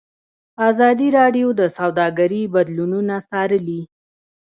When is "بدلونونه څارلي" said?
2.55-3.81